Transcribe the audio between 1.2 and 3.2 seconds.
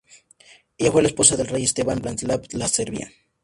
del rey Esteban Vladislav I de Serbia.